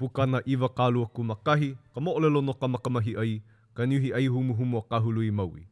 bukana 0.00 0.40
iwa 0.48 0.68
kālua 0.72 1.06
kumakahi, 1.12 1.68
ka 1.94 2.00
mo'olelo 2.00 2.40
no 2.42 2.54
kamakamahi 2.56 3.12
ai, 3.22 3.34
ka 3.76 3.86
niuhi 3.86 4.10
ai 4.16 4.26
humu 4.26 4.78
a 4.78 4.82
kahului 4.90 5.30
maui. 5.30 5.64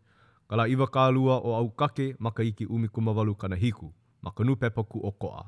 Kala 0.51 0.69
iwa 0.69 0.87
kālua 0.87 1.41
o 1.49 1.57
au 1.57 1.69
kake, 1.81 2.09
maka 2.19 2.43
iki 2.45 2.67
umi 2.67 2.89
kumawalu 2.89 3.35
kana 3.35 3.57
hiku, 3.57 3.93
maka 4.23 4.45
nupe 4.45 4.69
o 4.77 5.11
koa. 5.21 5.45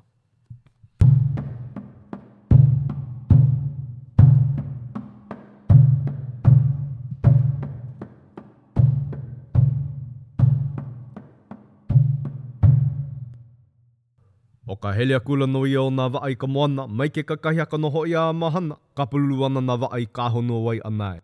O 14.70 14.74
ka 14.78 14.92
helea 14.94 15.18
kula 15.26 15.46
no 15.52 15.64
i 15.66 15.72
o 15.80 15.88
nā 15.90 16.04
waai 16.14 16.36
ka 16.42 16.46
moana, 16.56 16.84
mai 16.98 17.08
ke 17.14 17.22
kakahi 17.30 17.58
aka 17.62 17.78
no 17.84 17.88
hoi 17.90 18.12
a 18.14 18.22
mahana, 18.42 18.76
ka 18.94 19.06
pululu 19.12 19.46
ana 19.46 19.62
nā 19.70 19.74
waai 19.84 20.04
ka 20.18 20.28
hono 20.34 20.58
wai 20.66 20.76
anai. 20.90 21.16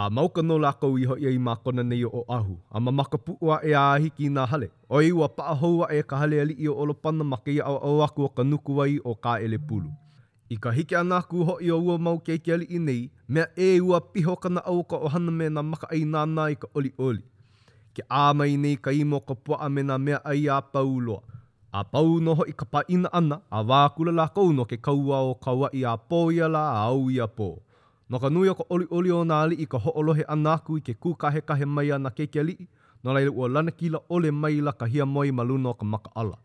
A 0.00 0.10
mauka 0.10 0.44
no 0.48 0.58
lākou 0.64 0.98
i 1.00 1.06
hoi 1.12 1.30
i 1.30 1.40
mā 1.46 1.54
kona 1.64 1.84
nei 1.86 2.02
o 2.04 2.20
ahu, 2.36 2.58
a 2.70 2.80
ma 2.84 2.92
maka 2.98 3.18
pua 3.28 3.56
e 3.64 3.72
a 3.72 3.86
ahiki 3.94 4.28
nā 4.36 4.44
hale, 4.52 4.68
o 4.92 5.00
i 5.00 5.08
ua 5.20 5.30
paa 5.38 5.54
houa 5.62 5.88
e 5.96 6.02
ka 6.12 6.20
hale 6.24 6.36
ali 6.42 6.58
i 6.60 6.68
o 6.68 6.74
olopana 6.84 7.24
ma 7.30 7.40
kei 7.46 7.58
au 7.70 7.78
au 7.90 8.02
aku 8.08 8.26
o 8.28 8.28
ka 8.28 8.44
nuku 8.50 8.76
wai 8.80 8.96
o 9.04 9.14
ka 9.24 9.38
ele 9.40 9.58
pulu. 9.58 9.88
I 10.52 10.60
ka 10.60 10.70
hike 10.76 10.96
ana 11.00 11.22
ku 11.30 11.46
hoi 11.48 11.70
o 11.72 11.80
ua 11.80 11.96
mau 11.98 12.18
kei 12.20 12.38
keali 12.38 12.68
i 12.68 12.78
nei, 12.78 13.08
mea 13.28 13.48
e 13.56 13.70
ua 13.80 14.00
piho 14.12 14.36
kana 14.36 14.60
au 14.68 14.84
ka 14.84 15.00
ohana 15.08 15.32
me 15.40 15.48
na 15.48 15.62
maka 15.62 15.88
ai 15.96 16.04
nā 16.04 16.28
nā 16.36 16.50
i 16.52 16.60
ka 16.60 16.68
oli 16.76 16.92
oli. 17.08 17.24
Ke 17.96 18.02
āmai 18.24 18.56
nei 18.66 18.76
ka 18.76 18.92
imo 19.00 19.20
ka 19.24 19.34
pua 19.34 19.68
me 19.72 19.80
na 19.82 19.96
mea 19.98 20.20
ai 20.24 20.44
a 20.48 20.60
pauloa, 20.62 21.20
a 21.72 21.80
pau 21.88 22.18
no 22.20 22.34
hoi 22.36 22.52
ka 22.52 22.64
paina 22.72 23.08
ana 23.18 23.36
a 23.50 23.58
wākula 23.68 24.12
la 24.12 24.24
kou 24.34 24.52
no 24.52 24.64
ke 24.68 24.76
kaua 24.86 25.20
o 25.28 25.32
kaua 25.44 25.70
i 25.72 25.84
a 25.88 25.94
pō 26.10 26.18
ia 26.36 26.48
la 26.48 26.64
a 26.78 26.82
au 26.92 27.10
ia 27.10 27.24
pō. 27.36 27.48
No 28.12 28.18
ka 28.20 28.28
nui 28.30 28.48
o 28.48 28.54
ka 28.54 28.64
oli 28.68 28.84
oli 28.92 29.10
o 29.10 29.22
nā 29.24 29.38
li 29.48 29.56
i 29.64 29.66
ka 29.66 29.78
hoolohe 29.84 30.24
ana 30.34 30.52
aku 30.58 30.76
i 30.78 30.82
ke 30.86 30.94
kūkahe 31.02 31.40
kahe 31.48 31.64
mai 31.64 31.88
ana 31.98 32.10
ke 32.10 32.26
ke 32.28 32.44
li, 32.48 32.56
no 33.02 33.14
leila 33.16 33.32
ua 33.32 33.48
lana 33.48 33.70
kila 33.78 33.98
ole 34.12 34.30
mai 34.30 34.60
la 34.66 34.72
ka 34.72 34.84
hia 34.86 35.04
moi 35.06 35.32
maluna 35.32 35.68
o 35.68 35.74
ka 35.74 35.84
maka 35.94 36.10
ala. 36.14 36.36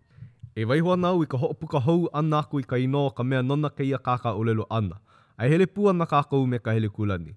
E 0.56 0.66
waihua 0.66 0.96
nau 0.98 1.20
i 1.24 1.28
ka 1.30 1.38
hoopuka 1.38 1.80
hou 1.88 2.08
ana 2.14 2.40
aku 2.40 2.60
i 2.60 2.64
ka 2.64 2.78
ino 2.80 3.04
ka 3.12 3.24
mea 3.24 3.42
nona 3.44 3.70
ke 3.70 3.84
ia 3.84 3.98
kākā 4.00 4.32
olelo 4.36 4.66
ana, 4.70 4.98
Ai 5.38 5.48
e 5.48 5.50
hele 5.54 5.66
pua 5.68 5.94
na 5.94 6.06
kākou 6.08 6.46
me 6.48 6.58
ka 6.60 6.72
hele 6.74 6.90
kulani. 6.90 7.36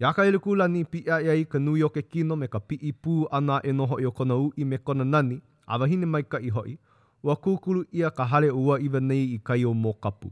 Ia 0.00 0.12
ka 0.14 0.22
hele 0.24 0.38
kulani 0.38 0.84
pi 0.84 0.98
ia 1.06 1.18
ia 1.26 1.34
e 1.34 1.40
i 1.40 1.44
ka 1.44 1.58
nui 1.58 1.82
o 1.82 1.88
ke 1.88 2.02
kino 2.02 2.36
me 2.36 2.46
ka 2.48 2.60
pi 2.60 2.78
i 2.82 2.92
pū 2.94 3.26
ana 3.30 3.58
e 3.64 3.72
noho 3.72 3.98
i 4.00 4.06
o 4.06 4.10
kona 4.12 4.34
ui 4.46 4.64
me 4.64 4.78
kona 4.78 5.04
nani, 5.04 5.40
a 5.66 5.76
wahine 5.78 6.06
mai 6.06 6.22
ka 6.22 6.38
i 6.40 6.48
hoi, 6.48 6.78
wa 7.22 7.36
kukuru 7.36 7.84
ia 7.92 8.10
ka 8.10 8.24
hale 8.24 8.50
ua 8.50 8.80
iwa 8.80 9.00
nei 9.00 9.24
i 9.34 9.38
kai 9.38 9.64
o 9.64 9.72
mō 9.74 9.94
kapu. 10.00 10.30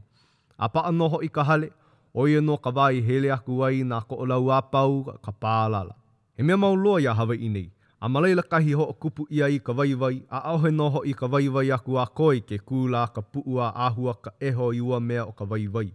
A 0.57 0.69
pa 0.69 0.81
anoho 0.85 1.21
i 1.23 1.29
ka 1.29 1.43
hale, 1.43 1.71
o 2.13 2.27
ia 2.27 2.41
no 2.41 2.57
ka 2.57 2.69
wai 2.71 3.01
hele 3.01 3.31
aku 3.33 3.63
ai 3.65 3.81
nā 3.83 4.01
ko 4.07 4.15
olau 4.15 4.51
a 4.51 4.61
pau 4.61 5.03
ka 5.25 5.31
pālala. 5.31 5.95
He 6.37 6.43
mea 6.43 6.57
mau 6.57 6.75
loa 6.75 7.01
ia 7.01 7.13
hawa 7.13 7.35
i 7.35 7.47
nei, 7.49 7.71
a 8.01 8.09
malaila 8.09 8.43
kahi 8.43 8.73
ho 8.73 8.85
kupu 8.93 9.25
ia 9.29 9.47
i 9.47 9.59
ka 9.59 9.73
wai 9.73 9.93
wai, 9.95 10.21
a 10.29 10.39
auhe 10.51 10.71
noho 10.71 11.03
i 11.05 11.13
ka 11.13 11.27
wai 11.27 11.49
wai 11.49 11.71
aku 11.71 11.97
a 11.99 12.05
koi 12.07 12.39
ke 12.41 12.57
kūla 12.57 13.07
ka 13.13 13.21
puua 13.21 13.71
ahua 13.75 14.13
ka 14.15 14.31
eho 14.39 14.71
i 14.73 14.81
ua 14.81 14.99
mea 14.99 15.25
o 15.25 15.31
ka 15.31 15.43
wai 15.49 15.67
wai. 15.67 15.91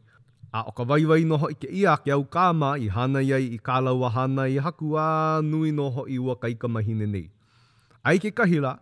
A 0.53 0.65
o 0.67 0.73
ka 0.73 0.83
wai 0.85 1.05
wai 1.07 1.25
noho 1.25 1.47
i 1.51 1.55
ke 1.55 1.69
ia 1.71 1.95
ke 1.97 2.11
au 2.13 2.25
kāma 2.27 2.75
i 2.83 2.89
hana 2.89 3.23
iai 3.23 3.55
i 3.55 3.59
kālaua 3.59 4.11
hana 4.11 4.49
i 4.51 4.59
haku 4.59 4.97
a 4.99 5.41
nui 5.43 5.71
noho 5.73 6.05
i 6.11 6.19
ua 6.19 6.35
kaika 6.37 6.69
mahine 6.69 7.07
nei. 7.07 7.31
Ai 8.03 8.19
ke 8.19 8.31
kahila, 8.33 8.75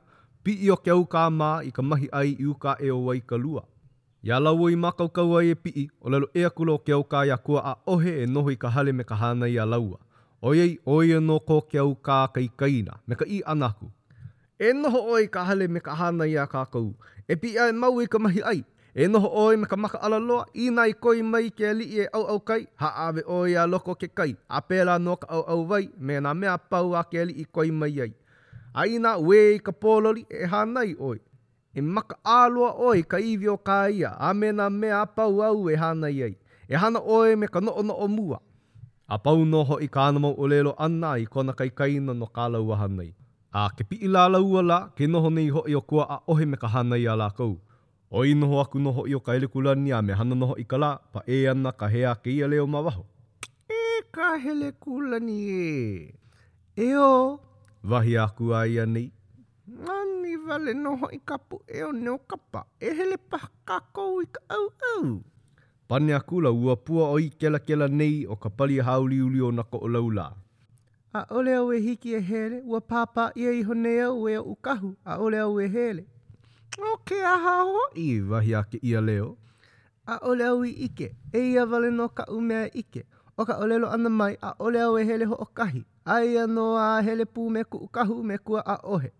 pi 0.49 0.55
i 0.65 0.69
o 0.73 0.77
keu 0.85 0.95
au 0.99 1.03
ka 1.13 1.23
mā 1.31 1.47
i 1.69 1.71
ka 1.77 1.83
mahi 1.87 2.07
ai 2.21 2.29
i 2.41 2.45
uka 2.53 2.73
e 2.85 2.89
o 2.91 2.95
wai 3.07 3.19
ka 3.31 3.37
lua. 3.41 3.63
Ia 4.27 4.37
lau 4.41 4.69
i 4.75 4.77
makau 4.85 5.09
kau 5.17 5.35
ai 5.39 5.51
e 5.53 5.57
pi 5.65 5.71
i, 5.83 5.83
o 6.05 6.09
lalo 6.13 6.27
ea 6.41 6.51
kula 6.57 6.73
o 6.79 6.79
ke 6.87 6.93
au 6.97 7.03
ka 7.15 7.19
kua 7.47 7.61
a 7.73 7.73
ohe 7.95 8.13
e 8.23 8.29
noho 8.35 8.51
i 8.53 8.57
ka 8.63 8.69
hale 8.77 8.93
me 8.99 9.05
ka 9.11 9.17
hana 9.23 9.47
i 9.55 9.59
a 9.59 9.67
laua. 9.75 9.99
Oiei, 10.43 10.79
oia 10.95 11.21
no 11.21 11.37
ko 11.49 11.57
keu 11.73 11.83
au 11.85 11.95
ka 12.09 12.17
kai 12.35 12.47
kaina, 12.61 12.95
me 13.09 13.15
ka 13.21 13.27
i 13.29 13.39
anaku. 13.53 13.87
E 14.67 14.73
noho 14.83 15.01
oi 15.17 15.25
ka 15.35 15.41
hale 15.49 15.69
me 15.75 15.81
ka 15.87 15.93
hana 16.01 16.25
i 16.33 16.37
a 16.37 16.45
ka 16.53 16.63
e 17.29 17.35
pi 17.43 17.49
ai 17.59 17.73
mau 17.83 18.01
i 18.01 18.07
ka 18.13 18.19
mahi 18.19 18.41
ai. 18.53 18.61
E 18.95 19.05
noho 19.13 19.29
oi 19.45 19.55
me 19.61 19.67
ka 19.71 19.77
maka 19.77 19.99
ala 20.07 20.19
loa, 20.29 20.45
i 20.55 20.65
nai 20.77 20.91
koi 21.05 21.21
mai 21.33 21.45
ke 21.59 21.69
li 21.79 21.87
e 22.01 22.05
au 22.17 22.25
au 22.33 22.41
kai, 22.49 22.63
ha 22.81 22.89
ave 23.09 23.23
oi 23.37 23.51
a 23.63 23.67
loko 23.73 23.95
ke 24.01 24.09
kai, 24.19 24.33
a 24.49 24.61
pēla 24.69 24.97
no 25.07 25.17
ka 25.21 25.27
au 25.37 25.43
au 25.53 25.61
vai, 25.71 25.85
me 26.07 26.17
na 26.25 26.33
mea 26.41 26.57
pau 26.73 26.89
a 26.95 27.03
ke 27.13 27.21
li 27.29 27.35
i 27.43 27.45
koi 27.57 27.71
mai 27.81 27.97
ai. 28.07 28.13
A 28.79 28.87
ina 28.87 29.19
ue 29.19 29.59
i 29.59 29.59
ka 29.67 29.73
pololi 29.83 30.23
e 30.43 30.47
hanai 30.53 30.93
oi. 31.09 31.19
E 31.75 31.81
maka 31.95 32.15
alua 32.25 32.71
oi 32.89 33.03
ka 33.11 33.19
iwi 33.31 33.47
o 33.49 33.57
ka 33.69 33.89
ia. 33.91 34.11
A 34.15 34.29
mena 34.41 34.65
me 34.81 34.89
a 34.95 35.03
pau 35.17 35.37
au 35.49 35.67
e 35.73 35.77
hanai 35.83 36.19
ai. 36.27 36.35
E 36.69 36.75
hana 36.83 37.01
oi 37.19 37.31
me 37.41 37.47
ka 37.55 37.61
noono 37.67 37.95
o 37.95 38.07
mua. 38.17 38.39
A 39.09 39.17
pau 39.25 39.41
noho 39.53 39.77
i 39.81 39.89
ka 39.95 40.01
anamau 40.07 40.35
o 40.37 40.45
lelo 40.53 40.73
ana 40.87 41.11
i 41.19 41.25
kona 41.33 41.53
kai 41.59 41.71
kaina 41.79 42.13
no 42.21 42.27
ka 42.37 42.45
laua 42.55 42.75
hanai. 42.83 43.09
A 43.53 43.63
ke 43.77 43.83
pi 43.89 43.97
la 44.15 44.25
laua 44.35 44.61
la, 44.71 44.79
ke 44.97 45.05
noho 45.13 45.29
nei 45.37 45.49
ho 45.55 45.61
i 45.67 45.75
o 45.75 45.81
kua 45.91 46.05
a 46.05 46.17
ohe 46.31 46.45
me 46.51 46.57
ka 46.63 46.69
hanai 46.75 47.03
a 47.09 47.15
la 47.23 47.29
kou. 47.39 47.55
O 48.11 48.19
i 48.25 48.33
noho 48.41 48.57
aku 48.63 48.79
noho 48.87 49.03
i 49.09 49.15
o 49.17 49.21
ka 49.27 49.35
elekulani 49.41 49.91
a 49.97 50.03
me 50.07 50.13
hana 50.21 50.35
noho 50.41 50.55
i 50.63 50.69
ka 50.71 50.77
la, 50.85 50.91
pa 51.13 51.21
e 51.35 51.39
ana 51.53 51.71
ka 51.81 51.87
hea 51.95 52.13
ke 52.23 52.29
ia 52.39 52.47
leo 52.53 52.67
mawaho. 52.75 53.03
E 53.83 54.05
ka 54.15 54.29
kulani 54.83 55.41
e. 55.49 55.77
E 56.77 56.89
o... 57.15 57.43
Vahi 57.85 58.19
aku 58.19 58.55
ai 58.55 58.79
ani. 58.83 59.07
Ani 59.87 60.35
vale 60.43 60.75
noho 60.75 61.09
i 61.15 61.19
kapu 61.19 61.63
e 61.69 61.83
o 61.85 61.93
neo 61.93 62.19
kapa. 62.19 62.65
E 62.81 62.91
hele 62.91 63.17
paha 63.17 63.49
kakou 63.65 64.23
i 64.23 64.27
ka 64.27 64.41
au 64.49 64.67
au. 64.93 65.23
Pane 65.89 66.11
aku 66.15 66.41
la 66.41 66.51
ua 66.51 66.77
pua 66.77 67.09
o 67.11 67.19
i 67.21 67.31
kela 67.31 67.59
kela 67.59 67.89
nei 67.89 68.27
o 68.27 68.37
ka 68.37 68.51
pali 68.51 68.79
hauli 68.81 69.21
uli 69.23 69.41
o 69.41 69.51
nako 69.53 69.79
o 69.79 69.89
laula. 69.89 70.27
A 71.15 71.23
ole 71.31 71.55
au 71.55 71.73
e 71.73 71.79
hiki 71.81 72.15
e 72.15 72.21
hele, 72.21 72.61
ua 72.65 72.81
papa 72.81 73.31
ia 73.35 73.51
i 73.53 73.63
honea 73.63 74.07
au 74.07 74.29
e 74.29 74.35
au 74.35 74.55
kahu, 74.57 74.97
a 75.05 75.15
ole 75.19 75.39
au 75.39 75.61
e 75.61 75.67
hele. 75.73 76.05
O 76.91 76.97
ke 77.07 77.23
aha 77.25 77.57
i 77.95 78.21
vahi 78.21 78.55
ake 78.55 78.79
ia 78.83 79.01
leo. 79.01 79.37
A 80.07 80.19
ole 80.29 80.45
au 80.45 80.65
i 80.65 80.71
ike, 80.71 81.15
e 81.33 81.39
ia 81.55 81.65
vale 81.67 81.91
no 81.91 82.09
ka 82.09 82.25
umea 82.29 82.67
ike. 82.75 83.05
o 83.39 83.45
ka 83.47 83.57
olelo 83.63 83.89
ana 83.95 84.11
mai 84.11 84.35
a 84.43 84.51
ole 84.59 84.81
au 84.83 84.99
e 84.99 85.05
hele 85.07 85.25
ho 85.31 85.35
o 85.39 85.45
kahi. 85.55 85.85
Ai 86.05 86.37
ano 86.39 86.63
a 86.77 86.99
hele 87.07 87.23
pū 87.25 87.49
me 87.51 87.63
ku 87.65 87.79
ukahu 87.87 88.23
me 88.27 88.37
kua 88.39 88.61
a 88.67 88.77
ohe. 88.83 89.11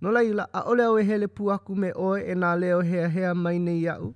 No 0.00 0.10
laila, 0.12 0.46
a 0.52 0.60
ole 0.70 0.82
au 0.84 0.98
e 1.00 1.04
hele 1.08 1.26
pū 1.26 1.48
aku 1.52 1.72
me 1.76 1.88
oe 1.96 2.20
e 2.28 2.34
nā 2.34 2.52
leo 2.60 2.80
hea 2.82 3.08
hea 3.08 3.34
mai 3.34 3.58
nei 3.58 3.86
au. 3.88 4.14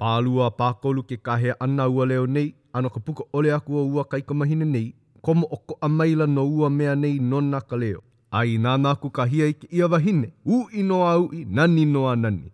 Pālua 0.00 0.48
pākolu 0.50 1.02
ke 1.04 1.16
kahe 1.20 1.52
ana 1.60 1.84
ua 1.88 2.06
leo 2.06 2.26
nei, 2.26 2.54
ano 2.72 2.88
ka 2.90 3.00
puka 3.00 3.24
ole 3.32 3.52
aku 3.54 3.76
o 3.76 3.84
ua 3.92 4.04
kaika 4.04 4.34
mahine 4.34 4.64
nei, 4.64 4.94
komo 5.22 5.46
o 5.52 5.56
ko 5.56 5.76
a 5.82 5.88
maila 5.88 6.26
no 6.26 6.46
ua 6.48 6.70
mea 6.70 6.96
nei 6.96 7.18
nona 7.18 7.60
ka 7.60 7.76
leo. 7.76 8.00
Ai 8.32 8.56
nā 8.56 8.78
nāku 8.80 9.12
ka 9.12 9.24
hia 9.28 9.46
i 9.46 9.52
ke 9.52 9.68
ia 9.70 9.86
wahine, 9.88 10.32
u 10.48 10.62
i 10.72 10.82
no 10.82 11.02
a 11.06 11.12
ui, 11.20 11.44
nani 11.44 11.84
no 11.84 12.06
a 12.08 12.16
nani. 12.16 12.48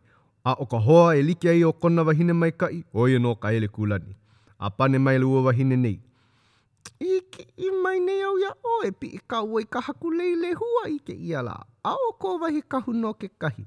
A 0.45 0.57
o 0.59 0.67
ka 0.67 0.79
hoa 0.81 1.15
e 1.17 1.23
like 1.23 1.47
ai 1.51 1.63
o 1.65 1.73
kona 1.73 2.03
wahine 2.03 2.33
mai 2.33 2.51
kai, 2.51 2.83
oi 2.95 3.15
no 3.19 3.35
ka 3.37 3.53
ele 3.55 3.69
kūlani. 3.71 4.17
A 4.59 4.71
pane 4.71 4.99
mai 4.99 5.19
lua 5.19 5.43
wahine 5.43 5.77
nei, 5.77 6.01
I, 7.01 7.21
ki, 7.31 7.45
i 7.67 7.71
mai 7.83 8.01
nei 8.05 8.23
au 8.27 8.37
ia 8.43 8.53
o 8.75 8.77
e 8.89 8.93
pi 9.01 9.09
i 9.19 9.19
kaua 9.33 9.61
i 9.61 9.67
ka 9.77 9.81
haku 9.87 10.11
lei 10.19 10.35
le 10.43 10.53
hua 10.61 10.85
i 10.89 10.97
ke 11.09 11.15
ia 11.31 11.43
la. 11.49 11.57
A 11.91 11.93
o 12.07 12.09
kō 12.23 12.33
wahi 12.45 12.63
ka 12.75 12.81
huno 12.87 13.13
ke 13.23 13.29
kahi. 13.45 13.65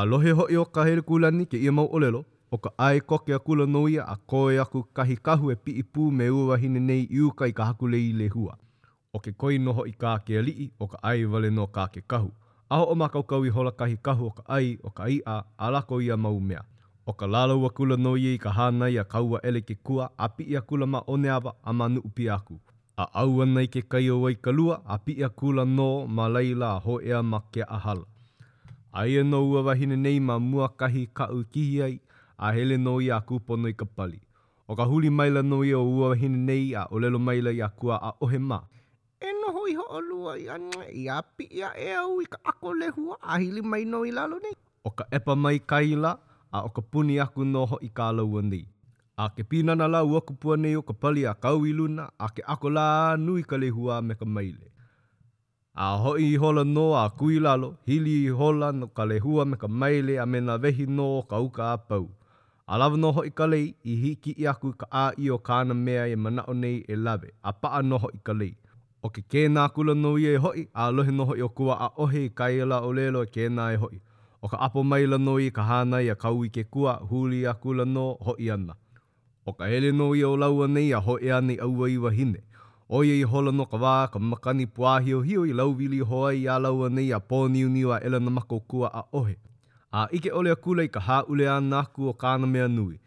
A 0.00 0.04
lohe 0.08 0.32
ho 0.38 0.46
i 0.50 0.56
o 0.56 0.64
ka 0.78 0.84
heri 0.88 1.02
kulani 1.10 1.46
ke 1.46 1.56
ia 1.66 1.72
mau 1.78 1.86
olelo, 1.98 2.22
o 2.54 2.58
ka 2.66 2.70
ai 2.86 3.00
koke 3.00 3.34
a 3.34 3.38
kula 3.48 3.66
no 3.74 3.82
ia 3.96 4.04
a 4.14 4.16
koe 4.32 4.58
aku 4.64 4.82
kahi 5.00 5.16
kahu 5.28 5.50
e 5.52 5.56
pi 5.64 5.72
i 5.82 5.84
pū 5.94 6.08
me 6.20 6.30
ua 6.36 6.56
hine 6.64 6.80
nei 6.88 7.02
i 7.18 7.20
uka 7.28 7.46
i 7.46 7.52
ka 7.60 7.64
haku 7.70 7.86
lei 7.94 8.12
le 8.20 8.28
hua. 8.36 8.56
O 9.14 9.18
ke 9.24 9.32
koi 9.44 9.58
noho 9.64 9.84
i 9.86 9.92
ka 10.04 10.16
ke 10.26 10.38
alii, 10.42 10.70
o 10.80 10.86
ka 10.94 10.98
ai 11.12 11.24
wale 11.34 11.50
no 11.58 11.66
ka 11.76 11.86
ke 11.92 12.02
kahu. 12.14 12.30
Aho 12.72 12.84
o 12.92 12.94
makaukau 13.00 13.44
i 13.46 13.48
hola 13.58 13.72
kahi 13.82 13.96
kahu 14.08 14.26
o 14.26 14.30
ka 14.40 14.44
ai, 14.56 14.72
o 14.82 14.90
ka 14.90 15.06
ia, 15.18 15.36
a 15.66 15.70
lako 15.70 16.00
ia 16.06 16.16
mau 16.16 16.40
mea. 16.40 16.64
O 17.06 17.12
ka 17.12 17.26
lalo 17.28 17.58
wa 17.60 17.68
kula 17.70 17.96
no 18.00 18.16
ye 18.16 18.34
i 18.34 18.38
ka 18.40 18.48
hana 18.48 18.86
i 18.88 18.94
a 18.98 19.04
kaua 19.04 19.40
ele 19.44 19.60
ke 19.60 19.74
kua 19.84 20.08
a 20.16 20.28
pi 20.36 20.56
a 20.56 20.60
kula 20.64 20.86
ma 20.86 21.00
one 21.06 21.28
awa 21.28 21.52
a 21.64 21.72
manu 21.72 22.00
upi 22.00 22.30
aku. 22.30 22.56
A 22.96 23.04
aua 23.22 23.44
nei 23.46 23.66
ke 23.66 23.82
kai 23.92 24.08
o 24.10 24.16
wai 24.24 24.34
kalua 24.40 24.80
a 24.88 24.96
pi 25.04 25.12
a 25.20 25.28
kula 25.28 25.64
no 25.66 26.06
ma 26.08 26.28
leila 26.28 26.70
a 26.76 26.80
ho 26.80 26.96
ea 27.04 27.20
ma 27.22 27.40
ke 27.52 27.60
a 27.68 27.78
hala. 27.84 28.06
A 28.92 29.04
ia 29.08 29.20
e 29.20 29.24
no 29.24 29.42
ua 29.50 29.60
wahine 29.62 29.96
nei 29.96 30.18
ma 30.20 30.38
mua 30.38 30.68
kahi 30.80 31.02
ka 31.12 31.28
u 31.28 31.44
kihi 31.44 31.82
ai 31.82 32.00
a 32.38 32.52
hele 32.56 32.76
no 32.76 32.96
i 33.00 33.10
a 33.12 33.20
kupo 33.20 33.56
no 33.60 33.68
i 33.68 33.76
ka 33.76 33.84
pali. 33.84 34.20
O 34.68 34.72
ka 34.74 34.84
huli 34.84 35.10
maila 35.10 35.42
no 35.42 35.60
i 35.62 35.74
o 35.74 35.82
ua 35.84 36.08
wahine 36.08 36.38
nei 36.48 36.72
a 36.74 36.86
olelo 36.90 37.18
maila 37.18 37.52
i 37.52 37.60
a 37.60 37.68
kua 37.68 38.00
a 38.00 38.14
ohe 38.24 38.38
ma. 38.50 38.62
E 39.20 39.28
noho 39.44 39.68
i 39.68 39.74
ho 39.76 39.84
olua 39.98 40.38
i 40.40 40.48
ane 40.48 40.86
i 40.88 41.04
a 41.08 41.20
pi 41.36 41.44
a 41.62 41.76
ea 41.76 42.06
ui 42.08 42.24
ka 42.24 42.38
ako 42.44 42.72
lehua 42.80 43.16
a 43.20 43.36
hili 43.44 43.60
mai 43.62 43.84
no 43.84 44.04
i 44.06 44.10
lalo 44.10 44.38
nei. 44.40 44.56
O 44.84 44.90
ka 44.90 45.04
epa 45.10 45.34
mai 45.36 45.58
kaila 45.58 46.12
a 46.12 46.33
a 46.56 46.60
o 46.62 46.68
ka 46.76 46.82
puni 46.90 47.14
aku 47.24 47.42
noho 47.54 47.76
i 47.82 47.88
ka 47.98 48.06
laua 48.18 48.40
ni. 48.52 48.60
A 49.22 49.24
ke 49.34 49.42
pinana 49.50 49.86
lau 49.94 50.08
aku 50.18 50.32
pua 50.42 50.54
nei 50.62 50.74
o 50.80 50.82
ka 50.88 50.94
pali 51.00 51.22
a 51.30 51.34
kau 51.44 51.58
i 51.70 51.72
luna, 51.78 52.04
a 52.24 52.26
ke 52.34 52.42
ako 52.54 52.68
la 52.76 52.88
nui 53.26 53.42
ka 53.50 53.56
lehua 53.62 53.94
me 54.06 54.14
ka 54.20 54.26
maile. 54.34 54.66
A 55.84 55.86
hoi 56.02 56.24
i 56.34 56.36
hola 56.42 56.62
no 56.76 56.84
a 57.02 57.04
kui 57.18 57.36
lalo, 57.46 57.68
hili 57.88 58.14
i 58.26 58.30
hola 58.40 58.68
no 58.80 58.86
ka 58.96 59.02
lehua 59.10 59.42
me 59.50 59.56
ka 59.62 59.68
maile 59.80 60.14
a 60.22 60.26
mena 60.32 60.54
vehi 60.62 60.84
no 60.96 61.04
o 61.18 61.22
ka 61.30 61.36
uka 61.46 61.64
a 61.74 61.76
pau. 61.88 62.04
A 62.66 62.78
lava 62.80 62.96
noho 63.04 63.20
i 63.24 63.32
ka 63.38 63.44
lei, 63.52 63.66
i 63.92 63.94
hiki 64.02 64.32
i 64.42 64.46
aku 64.52 64.68
ka 64.80 64.86
a 64.90 65.04
i 65.18 65.26
o 65.30 65.38
kāna 65.48 65.74
mea 65.84 66.04
e 66.06 66.16
mana 66.24 66.42
o 66.52 66.54
nei 66.62 66.76
e 66.88 66.94
lave, 67.06 67.28
a 67.42 67.52
paa 67.62 67.80
noho 67.90 68.08
i 68.14 68.20
ka 68.26 68.32
lei. 68.40 68.54
O 69.04 69.08
ke 69.14 69.20
kēnā 69.32 69.64
kula 69.74 69.94
no 70.04 70.12
i 70.18 70.26
e 70.26 70.34
hoi, 70.44 70.60
a 70.74 70.84
lohe 70.96 71.12
noho 71.18 71.34
i 71.36 71.42
o 71.42 71.48
kua 71.58 71.74
a 71.86 71.88
ohe 72.04 72.22
i 72.28 72.30
kaila 72.38 72.78
o 72.88 72.92
lelo 72.98 73.20
e 73.26 73.30
kēnā 73.36 73.66
e 73.74 73.78
hoi. 73.84 73.96
O 74.44 74.48
ka 74.48 74.58
apo 74.60 74.82
mai 74.84 75.06
lano 75.08 75.38
i 75.40 75.48
ka 75.56 75.62
hana 75.68 76.02
i 76.04 76.08
a 76.12 76.14
kau 76.20 76.42
i 76.44 76.50
ke 76.52 76.62
kua 76.74 76.98
huli 77.10 77.46
a 77.48 77.52
kula 77.62 77.84
no 77.96 78.06
ho 78.24 78.32
i 78.46 78.50
ana. 78.52 78.74
O 79.48 79.52
ka 79.56 79.64
hele 79.72 79.88
no 80.00 80.10
i 80.12 80.20
o 80.28 80.34
laua 80.36 80.66
nei 80.68 80.90
a 80.92 81.00
ho 81.06 81.14
e 81.16 81.30
ane 81.32 81.54
aua 81.66 81.88
i 81.90 81.96
wahine. 81.98 82.42
O 82.96 83.00
i 83.08 83.22
hola 83.24 83.52
no 83.52 83.64
ka 83.72 83.78
wā 83.84 83.92
ka 84.12 84.18
makani 84.20 84.66
puahi 84.68 85.14
o 85.16 85.20
hio 85.28 85.44
i 85.48 85.52
lauwili 85.56 86.00
hoa 86.10 86.34
i 86.36 86.44
a 86.48 86.58
laua 86.60 86.90
nei 86.92 87.08
a 87.12 87.20
pōni 87.30 87.62
uni 87.66 87.84
o 87.88 87.94
a 87.96 88.02
elana 88.04 88.30
mako 88.30 88.60
kua 88.60 88.90
a 88.92 89.02
ohe. 89.20 89.36
A 89.92 90.04
ike 90.12 90.28
ole 90.32 90.52
a 90.52 90.56
kula 90.56 90.84
i 90.84 90.92
ka 90.92 91.00
hā 91.00 91.22
ule 91.28 91.48
ana 91.48 91.78
aku 91.80 92.10
o 92.12 92.12
kāna 92.12 92.46
mea 92.46 92.68
nui. 92.68 93.00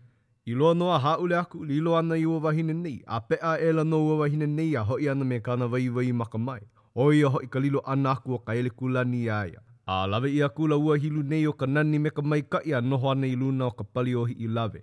I 0.48 0.58
loa 0.58 0.74
noa 0.74 0.98
hā 1.06 1.20
ule 1.22 1.38
aku 1.38 1.64
li 1.64 1.78
loa 1.80 2.00
ana 2.02 2.18
i 2.18 2.26
o 2.26 2.40
wahine 2.40 2.74
nei 2.74 3.04
a 3.06 3.22
pea 3.22 3.54
e 3.62 3.72
la 3.72 3.84
no 3.84 4.02
o 4.10 4.18
wahine 4.18 4.48
nei 4.58 4.74
a 4.74 4.82
ho 4.82 4.98
i 4.98 5.10
ana 5.10 5.26
me 5.26 5.38
kāna 5.40 5.70
vai 5.70 5.86
vai 5.90 6.12
maka 6.12 6.42
mai. 6.50 6.60
O 6.96 7.12
i 7.14 7.22
a 7.22 7.30
ho 7.30 7.46
i 7.46 7.48
ka 7.48 7.60
lilo 7.60 7.86
ana 7.86 8.18
aku 8.18 8.34
o 8.34 8.38
ka 8.40 8.56
ele 8.58 8.70
kula 8.74 9.06
ni 9.06 9.30
aia. 9.30 9.62
A 9.90 10.08
lawe 10.08 10.32
i 10.32 10.50
kula 10.50 10.76
ua 10.78 10.98
hilu 10.98 11.24
nei 11.24 11.48
o 11.48 11.54
ka 11.54 11.66
nani 11.66 12.00
me 12.00 12.10
ka 12.10 12.22
mai 12.22 12.42
ka 12.42 12.60
ia 12.66 12.82
noho 12.82 13.12
ana 13.12 13.28
i 13.28 13.36
luna 13.40 13.66
o 13.66 13.72
ka 13.72 13.84
pali 13.94 14.12
ohi 14.16 14.34
i 14.34 14.48
lawe. 14.48 14.80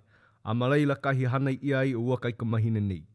A 0.49 0.53
malai 0.57 0.85
la 0.89 0.95
kahi 0.95 1.23
hana 1.29 1.51
i 1.53 1.73
ai 1.73 1.93
o 1.95 2.01
ua 2.01 2.17
kai 2.17 2.33
ka 2.33 2.45
mahine 2.45 2.81
nei. 2.81 3.05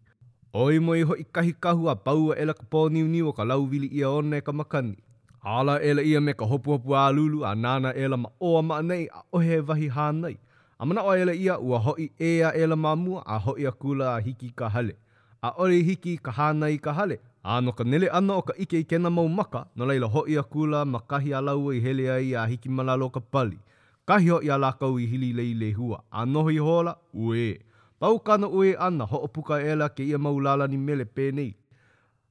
Oi 0.54 0.78
mo 0.78 0.94
i 0.96 1.02
hoi 1.02 1.24
kahi 1.34 1.52
kahu 1.64 1.88
a 1.90 1.94
pau 2.06 2.30
a 2.32 2.36
ela 2.42 2.54
ka 2.54 2.62
pō 2.72 2.80
niu 2.94 3.08
niu 3.10 3.28
o 3.28 3.32
ka 3.32 3.44
lau 3.44 3.66
vili 3.66 3.86
ia 3.90 4.08
ona 4.08 4.36
e 4.36 4.40
ka 4.40 4.52
makani. 4.52 4.96
Ala 5.42 5.80
ela 5.82 6.02
ia 6.02 6.20
me 6.20 6.32
ka 6.40 6.44
hopu 6.46 6.70
hopu 6.70 6.94
a 6.94 7.10
lulu 7.16 7.42
a 7.44 7.50
nana 7.64 7.90
ela 8.04 8.16
ma 8.16 8.30
oa 8.40 8.62
ma 8.68 8.76
nei 8.88 9.08
a 9.10 9.38
he 9.46 9.56
vahi 9.68 9.88
hānei. 9.96 10.36
A 10.78 10.82
mana 10.86 11.02
o 11.02 11.10
ela 11.14 11.34
ia 11.34 11.58
ua 11.58 11.78
hoi 11.86 12.06
ea 12.28 12.54
ela 12.54 12.76
mamua 12.76 13.22
a 13.26 13.36
hoi 13.44 13.66
akula 13.66 14.14
a 14.14 14.20
hiki 14.20 14.48
ka 14.58 14.68
hale. 14.74 14.94
A 15.42 15.50
ori 15.62 15.82
hiki 15.82 16.18
ka 16.22 16.52
nei 16.52 16.78
ka 16.78 16.92
hale. 16.92 17.18
Ano 17.42 17.72
ka 17.72 17.84
nele 17.88 18.10
ana 18.12 18.36
o 18.36 18.42
ka 18.44 18.52
ike 18.58 18.84
i 18.84 18.84
kena 18.84 19.08
mau 19.08 19.24
maka, 19.28 19.64
no 19.74 19.86
leila 19.88 20.06
hoi 20.06 20.36
a 20.36 20.44
kula, 20.44 20.84
makahi 20.84 21.32
a 21.32 21.40
lau 21.40 21.72
i 21.72 21.78
e 21.78 21.80
hele 21.80 22.04
ai 22.12 22.34
a 22.36 22.44
hiki 22.46 22.68
malalo 22.68 23.08
ka 23.08 23.20
pali. 23.20 23.56
Kahi 24.04 24.28
hoi 24.28 24.48
a 24.52 24.58
lakau 24.60 24.98
i 25.00 25.06
hili 25.08 25.32
lei 25.32 25.54
le 25.56 25.72
hua, 25.72 26.04
ano 26.12 26.42
hoi 26.42 26.58
hola, 26.60 26.96
ue. 27.16 27.60
Pau 27.98 28.20
kana 28.20 28.46
ue 28.48 28.76
ana, 28.76 29.06
ho 29.06 29.24
opuka 29.24 29.56
e 29.64 29.74
la 29.74 29.88
ke 29.88 30.02
ia 30.04 30.18
mau 30.18 30.36
lala 30.40 30.68
ni 30.68 30.76
mele 30.76 31.04
pēnei. 31.04 31.54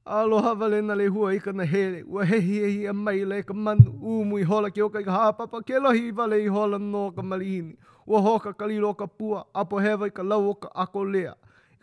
Aloha 0.06 0.54
vale 0.54 0.80
na 0.82 0.94
le 0.94 1.06
hua 1.08 1.34
i 1.34 1.40
ka 1.42 1.52
na 1.52 1.64
hele, 1.66 2.02
ua 2.06 2.22
hehi 2.24 2.56
e 2.58 2.70
hi 2.78 2.86
a 2.86 2.92
mai 2.92 3.24
le 3.24 3.42
ka 3.42 3.54
manu, 3.54 3.90
umu 4.00 4.38
i 4.38 4.44
hola 4.46 4.70
ke 4.70 4.82
o 4.82 4.88
ka 4.90 5.02
i 5.02 5.04
ka 5.04 5.10
hāpapa, 5.10 5.58
ke 5.66 5.74
lohi 5.82 6.08
i 6.08 6.10
vale 6.12 6.38
i 6.38 6.46
hola 6.46 6.78
no 6.78 7.10
ka 7.10 7.22
malihini. 7.22 7.74
Ua 8.06 8.20
hoka 8.22 8.54
ka 8.54 8.66
liro 8.66 8.94
ka 8.94 9.06
pua, 9.06 9.42
apo 9.54 9.78
hewa 9.82 10.06
i 10.06 10.10
ka 10.14 10.22
lau 10.22 10.50
o 10.50 10.54
ka 10.54 10.70
ako 10.70 11.04
lea. 11.04 11.34
Ako 11.34 11.34
lea. 11.34 11.34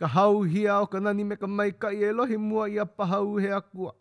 ka 0.02 0.08
hau 0.14 0.46
hia 0.46 0.76
o 0.82 0.86
ka 0.94 1.00
nani 1.04 1.24
me 1.32 1.36
ka 1.44 1.48
mai 1.60 1.70
ka 1.86 1.90
i 2.00 2.02
e 2.10 2.10
lohi 2.18 2.38
mua 2.50 2.66
i 2.74 2.78
a 2.84 2.86
pahau 2.86 3.36
he 3.46 3.50
akua. 3.60 3.92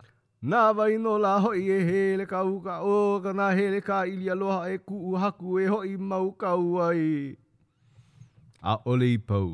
Nā 0.53 0.59
vai 0.77 0.93
no 1.03 1.15
la 1.21 1.37
hoi 1.45 1.61
e 1.77 1.79
hele 1.89 2.25
ka 2.33 2.43
uka 2.49 2.75
o 2.91 2.97
ka 3.23 3.33
nā 3.39 3.47
hele 3.59 3.81
ka 3.87 4.03
ili 4.11 4.29
aloha 4.37 4.69
e 4.73 4.77
ku 4.77 5.17
haku 5.23 5.59
e 5.59 5.65
hoi 5.73 5.93
mau 6.09 6.29
kau 6.43 6.77
ai. 6.89 7.35
A 8.61 8.77
ole 8.93 9.13
i 9.15 9.23
pau. 9.31 9.47